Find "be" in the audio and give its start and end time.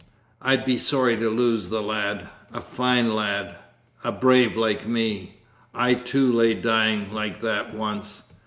0.65-0.79